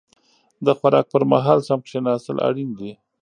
[0.65, 2.91] د خوراک پر مهال سم کيناستل اړين دي.